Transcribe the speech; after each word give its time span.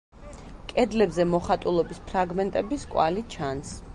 კედლებზე 0.71 1.25
მოხატულობის 1.33 2.01
ფრაგმენტების 2.09 2.89
კვალი 2.95 3.27
ჩანს. 3.37 3.79